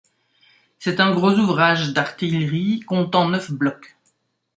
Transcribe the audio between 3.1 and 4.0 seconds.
neuf blocs.